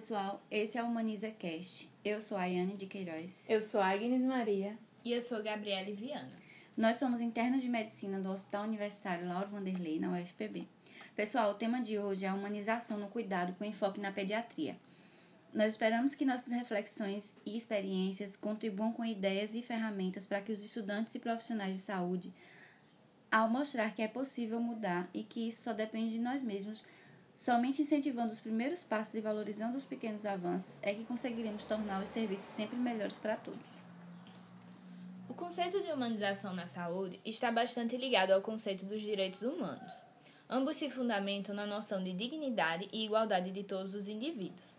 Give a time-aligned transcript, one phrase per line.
[0.00, 1.86] pessoal, esse é o Humaniza Cast.
[2.02, 3.44] Eu sou a Ayane de Queiroz.
[3.46, 4.78] Eu sou Agnes Maria.
[5.04, 6.30] E eu sou Gabriele Viana.
[6.74, 10.66] Nós somos internas de medicina do Hospital Universitário Lauro Vanderlei, na UFPB.
[11.14, 14.74] Pessoal, o tema de hoje é a humanização no cuidado com enfoque na pediatria.
[15.52, 20.62] Nós esperamos que nossas reflexões e experiências contribuam com ideias e ferramentas para que os
[20.62, 22.32] estudantes e profissionais de saúde,
[23.30, 26.82] ao mostrar que é possível mudar e que isso só depende de nós mesmos,
[27.40, 32.10] Somente incentivando os primeiros passos e valorizando os pequenos avanços é que conseguiremos tornar os
[32.10, 33.80] serviços sempre melhores para todos.
[35.26, 40.04] O conceito de humanização na saúde está bastante ligado ao conceito dos direitos humanos.
[40.50, 44.76] Ambos se fundamentam na noção de dignidade e igualdade de todos os indivíduos.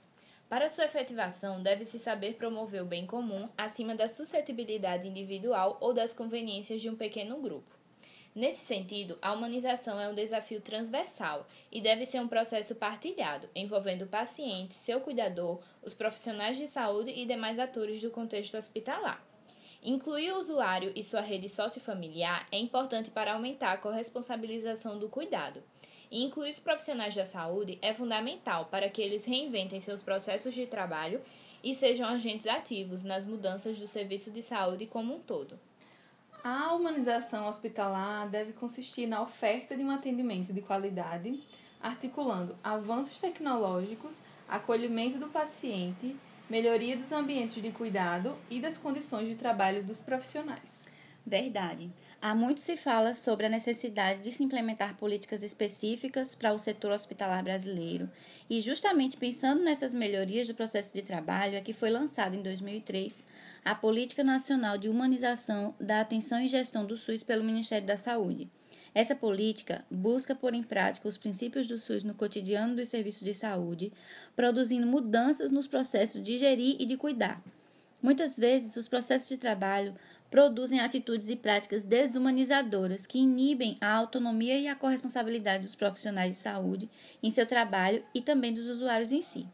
[0.47, 6.13] Para sua efetivação, deve-se saber promover o bem comum acima da suscetibilidade individual ou das
[6.13, 7.80] conveniências de um pequeno grupo.
[8.33, 14.03] Nesse sentido, a humanização é um desafio transversal e deve ser um processo partilhado, envolvendo
[14.03, 19.21] o paciente, seu cuidador, os profissionais de saúde e demais atores do contexto hospitalar.
[19.83, 25.61] Incluir o usuário e sua rede sociofamiliar é importante para aumentar a corresponsabilização do cuidado.
[26.09, 30.65] E incluir os profissionais da saúde é fundamental para que eles reinventem seus processos de
[30.65, 31.21] trabalho
[31.61, 35.59] e sejam agentes ativos nas mudanças do serviço de saúde como um todo.
[36.43, 41.39] A humanização hospitalar deve consistir na oferta de um atendimento de qualidade,
[41.79, 46.15] articulando avanços tecnológicos, acolhimento do paciente,
[46.49, 50.87] melhoria dos ambientes de cuidado e das condições de trabalho dos profissionais.
[51.23, 51.91] Verdade.
[52.23, 56.91] Há muito se fala sobre a necessidade de se implementar políticas específicas para o setor
[56.91, 58.07] hospitalar brasileiro,
[58.47, 63.25] e justamente pensando nessas melhorias do processo de trabalho é que foi lançada em 2003
[63.65, 68.47] a Política Nacional de Humanização da Atenção e Gestão do SUS pelo Ministério da Saúde.
[68.93, 73.33] Essa política busca pôr em prática os princípios do SUS no cotidiano dos serviços de
[73.33, 73.91] saúde,
[74.35, 77.41] produzindo mudanças nos processos de gerir e de cuidar.
[78.01, 79.93] Muitas vezes, os processos de trabalho
[80.31, 86.41] produzem atitudes e práticas desumanizadoras que inibem a autonomia e a corresponsabilidade dos profissionais de
[86.41, 86.89] saúde
[87.21, 89.45] em seu trabalho e também dos usuários em si.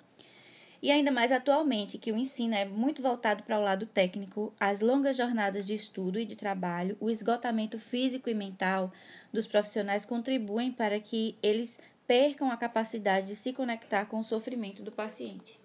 [0.80, 4.80] E ainda mais atualmente, que o ensino é muito voltado para o lado técnico, as
[4.80, 8.94] longas jornadas de estudo e de trabalho, o esgotamento físico e mental
[9.34, 14.84] dos profissionais contribuem para que eles percam a capacidade de se conectar com o sofrimento
[14.84, 15.60] do paciente.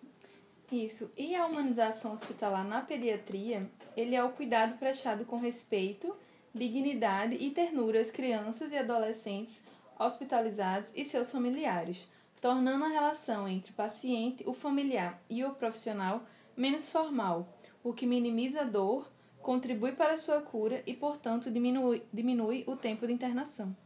[0.73, 1.13] Isso.
[1.19, 6.17] E a humanização hospitalar na pediatria, ele é o cuidado prestado com respeito,
[6.55, 9.63] dignidade e ternura às crianças e adolescentes
[9.99, 12.09] hospitalizados e seus familiares,
[12.41, 16.25] tornando a relação entre o paciente, o familiar e o profissional
[16.57, 17.55] menos formal,
[17.85, 19.13] o que minimiza a dor,
[19.43, 23.77] contribui para a sua cura e, portanto, diminui, diminui o tempo de internação.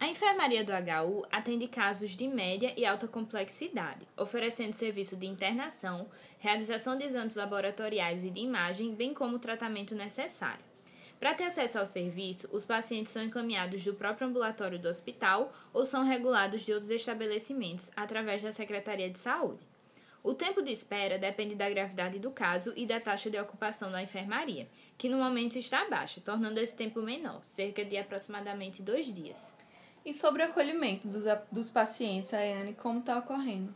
[0.00, 6.08] A enfermaria do HU atende casos de média e alta complexidade, oferecendo serviço de internação,
[6.38, 10.64] realização de exames laboratoriais e de imagem, bem como o tratamento necessário.
[11.18, 15.84] Para ter acesso ao serviço, os pacientes são encaminhados do próprio ambulatório do hospital ou
[15.84, 19.60] são regulados de outros estabelecimentos através da Secretaria de Saúde.
[20.22, 24.02] O tempo de espera depende da gravidade do caso e da taxa de ocupação da
[24.02, 29.59] enfermaria, que no momento está baixa, tornando esse tempo menor, cerca de aproximadamente dois dias.
[30.04, 33.74] E sobre o acolhimento dos, dos pacientes, Ayane, como está ocorrendo?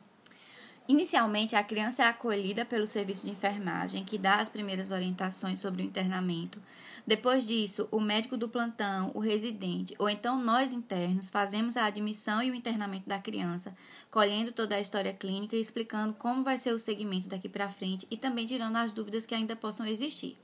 [0.86, 5.82] Inicialmente, a criança é acolhida pelo serviço de enfermagem, que dá as primeiras orientações sobre
[5.82, 6.60] o internamento.
[7.06, 12.42] Depois disso, o médico do plantão, o residente, ou então nós internos, fazemos a admissão
[12.42, 13.74] e o internamento da criança,
[14.10, 18.06] colhendo toda a história clínica e explicando como vai ser o segmento daqui para frente
[18.10, 20.38] e também tirando as dúvidas que ainda possam existir.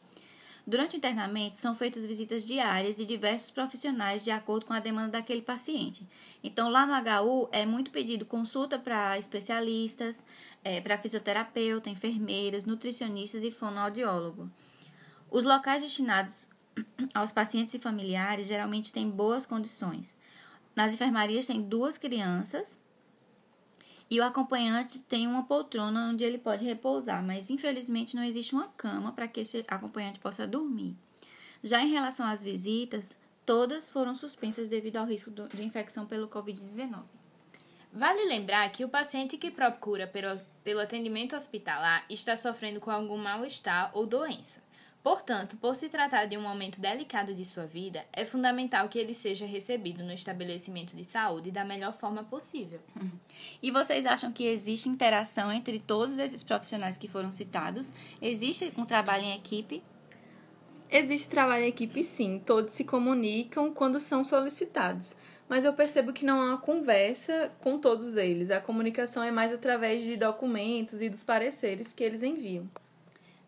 [0.66, 5.12] Durante o internamento, são feitas visitas diárias de diversos profissionais de acordo com a demanda
[5.12, 6.06] daquele paciente.
[6.42, 10.24] Então, lá no HU é muito pedido consulta para especialistas,
[10.62, 14.50] é, para fisioterapeuta, enfermeiras, nutricionistas e fonoaudiólogo.
[15.30, 16.48] Os locais destinados
[17.14, 20.18] aos pacientes e familiares geralmente têm boas condições.
[20.74, 22.78] Nas enfermarias tem duas crianças
[24.10, 28.66] e o acompanhante tem uma poltrona onde ele pode repousar, mas infelizmente não existe uma
[28.68, 30.96] cama para que esse acompanhante possa dormir.
[31.62, 33.16] Já em relação às visitas,
[33.46, 37.02] todas foram suspensas devido ao risco de infecção pelo Covid-19.
[37.92, 43.16] Vale lembrar que o paciente que procura pelo, pelo atendimento hospitalar está sofrendo com algum
[43.16, 44.60] mal-estar ou doença.
[45.02, 49.14] Portanto, por se tratar de um momento delicado de sua vida, é fundamental que ele
[49.14, 52.80] seja recebido no estabelecimento de saúde da melhor forma possível.
[53.62, 57.90] E vocês acham que existe interação entre todos esses profissionais que foram citados?
[58.20, 59.82] Existe um trabalho em equipe?
[60.90, 65.16] Existe trabalho em equipe sim, todos se comunicam quando são solicitados,
[65.48, 68.50] mas eu percebo que não há uma conversa com todos eles.
[68.50, 72.68] A comunicação é mais através de documentos e dos pareceres que eles enviam.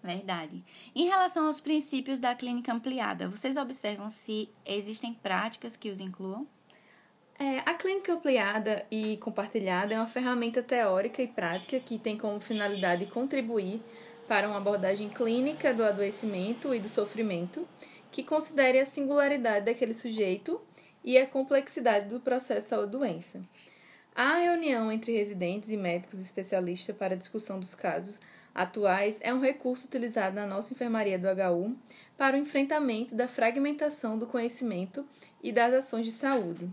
[0.03, 0.65] Verdade.
[0.95, 6.47] Em relação aos princípios da clínica ampliada, vocês observam se existem práticas que os incluam?
[7.39, 12.41] É, a clínica ampliada e compartilhada é uma ferramenta teórica e prática que tem como
[12.41, 13.81] finalidade contribuir
[14.27, 17.67] para uma abordagem clínica do adoecimento e do sofrimento
[18.11, 20.61] que considere a singularidade daquele sujeito
[21.03, 23.43] e a complexidade do processo ou doença.
[24.15, 28.21] A reunião entre residentes e médicos especialistas para discussão dos casos
[28.55, 31.77] atuais é um recurso utilizado na nossa enfermaria do HU
[32.17, 35.07] para o enfrentamento da fragmentação do conhecimento
[35.43, 36.71] e das ações de saúde.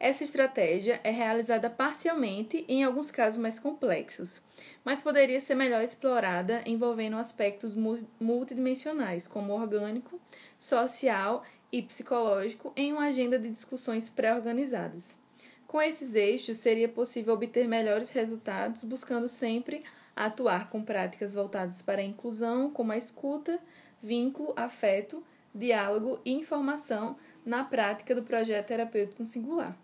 [0.00, 4.40] Essa estratégia é realizada parcialmente em alguns casos mais complexos,
[4.84, 7.74] mas poderia ser melhor explorada envolvendo aspectos
[8.20, 10.20] multidimensionais, como orgânico,
[10.56, 15.16] social e psicológico, em uma agenda de discussões pré-organizadas.
[15.66, 19.82] Com esses eixos, seria possível obter melhores resultados, buscando sempre
[20.26, 23.60] atuar com práticas voltadas para a inclusão, como a escuta,
[24.00, 25.24] vínculo, afeto,
[25.54, 29.76] diálogo e informação na prática do projeto terapêutico singular.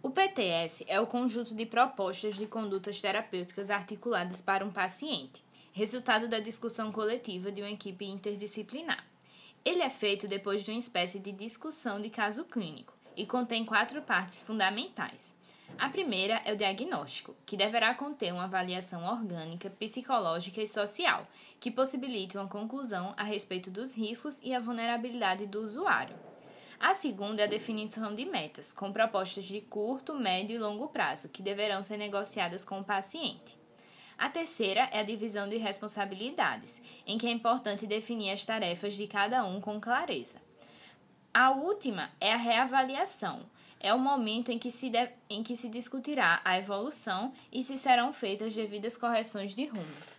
[0.00, 6.28] O PTS é o conjunto de propostas de condutas terapêuticas articuladas para um paciente, resultado
[6.28, 9.04] da discussão coletiva de uma equipe interdisciplinar.
[9.64, 14.00] Ele é feito depois de uma espécie de discussão de caso clínico e contém quatro
[14.00, 15.36] partes fundamentais.
[15.78, 21.24] A primeira é o diagnóstico, que deverá conter uma avaliação orgânica, psicológica e social,
[21.60, 26.16] que possibilite uma conclusão a respeito dos riscos e a vulnerabilidade do usuário.
[26.80, 31.28] A segunda é a definição de metas, com propostas de curto, médio e longo prazo,
[31.28, 33.56] que deverão ser negociadas com o paciente.
[34.18, 39.06] A terceira é a divisão de responsabilidades, em que é importante definir as tarefas de
[39.06, 40.42] cada um com clareza.
[41.32, 43.46] A última é a reavaliação,
[43.80, 47.78] é o momento em que, se de, em que se discutirá a evolução e se
[47.78, 50.18] serão feitas devidas correções de rumo.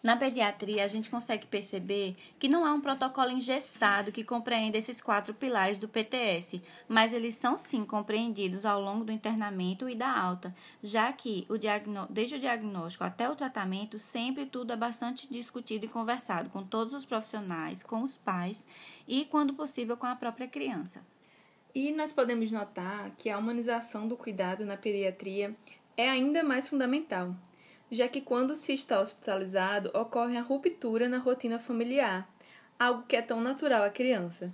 [0.00, 5.00] Na pediatria, a gente consegue perceber que não há um protocolo engessado que compreenda esses
[5.00, 10.08] quatro pilares do PTS, mas eles são sim compreendidos ao longo do internamento e da
[10.16, 11.58] alta, já que o
[12.08, 16.94] desde o diagnóstico até o tratamento, sempre tudo é bastante discutido e conversado com todos
[16.94, 18.66] os profissionais, com os pais
[19.06, 21.02] e, quando possível, com a própria criança.
[21.80, 25.54] E nós podemos notar que a humanização do cuidado na pediatria
[25.96, 27.36] é ainda mais fundamental,
[27.88, 32.28] já que quando se está hospitalizado ocorre a ruptura na rotina familiar,
[32.76, 34.52] algo que é tão natural à criança.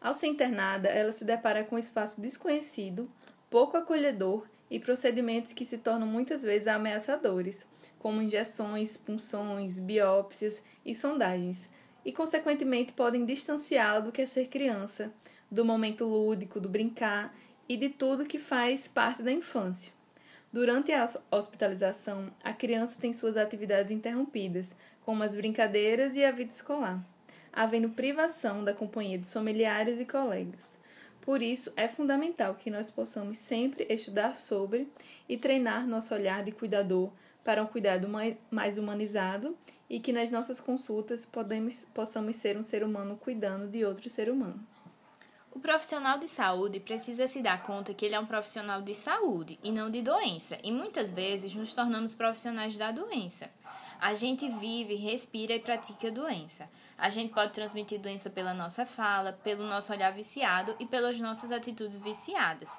[0.00, 3.10] Ao ser internada, ela se depara com um espaço desconhecido,
[3.50, 7.66] pouco acolhedor e procedimentos que se tornam muitas vezes ameaçadores,
[7.98, 11.68] como injeções, punções, biópsias e sondagens,
[12.04, 15.12] e consequentemente podem distanciá-la do que é ser criança,
[15.52, 17.36] do momento lúdico, do brincar
[17.68, 19.92] e de tudo que faz parte da infância.
[20.50, 26.50] Durante a hospitalização, a criança tem suas atividades interrompidas, como as brincadeiras e a vida
[26.50, 27.04] escolar,
[27.52, 30.78] havendo privação da companhia de familiares e colegas.
[31.20, 34.88] Por isso, é fundamental que nós possamos sempre estudar sobre
[35.28, 37.12] e treinar nosso olhar de cuidador
[37.44, 38.08] para um cuidado
[38.50, 39.56] mais humanizado
[39.88, 44.30] e que nas nossas consultas podemos, possamos ser um ser humano cuidando de outro ser
[44.30, 44.71] humano.
[45.54, 49.58] O profissional de saúde precisa se dar conta que ele é um profissional de saúde
[49.62, 53.50] e não de doença, e muitas vezes nos tornamos profissionais da doença.
[54.00, 56.70] A gente vive, respira e pratica doença.
[56.96, 61.52] A gente pode transmitir doença pela nossa fala, pelo nosso olhar viciado e pelas nossas
[61.52, 62.72] atitudes viciadas.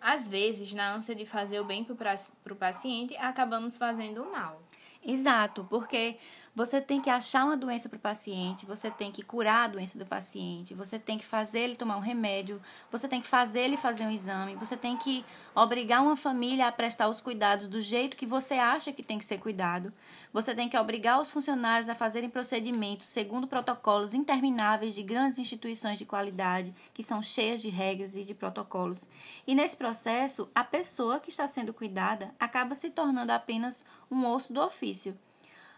[0.00, 2.16] Às vezes, na ânsia de fazer o bem para
[2.50, 4.62] o paciente, acabamos fazendo o mal.
[5.04, 6.16] Exato, porque
[6.54, 9.98] você tem que achar uma doença para o paciente, você tem que curar a doença
[9.98, 13.76] do paciente, você tem que fazer ele tomar um remédio, você tem que fazer ele
[13.76, 18.16] fazer um exame, você tem que obrigar uma família a prestar os cuidados do jeito
[18.16, 19.92] que você acha que tem que ser cuidado.
[20.32, 25.98] Você tem que obrigar os funcionários a fazerem procedimentos segundo protocolos intermináveis de grandes instituições
[25.98, 29.08] de qualidade, que são cheias de regras e de protocolos.
[29.44, 34.52] E nesse processo, a pessoa que está sendo cuidada acaba se tornando apenas um osso
[34.52, 35.18] do ofício.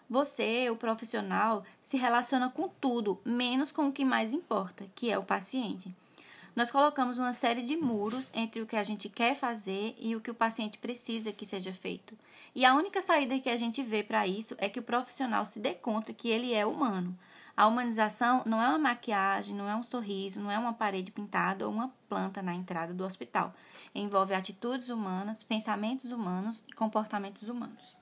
[0.09, 5.19] Você, o profissional, se relaciona com tudo, menos com o que mais importa, que é
[5.19, 5.93] o paciente.
[6.55, 10.21] Nós colocamos uma série de muros entre o que a gente quer fazer e o
[10.21, 12.17] que o paciente precisa que seja feito.
[12.55, 15.61] E a única saída que a gente vê para isso é que o profissional se
[15.61, 17.15] dê conta que ele é humano.
[17.55, 21.67] A humanização não é uma maquiagem, não é um sorriso, não é uma parede pintada
[21.67, 23.53] ou uma planta na entrada do hospital.
[23.95, 27.97] Envolve atitudes humanas, pensamentos humanos e comportamentos humanos.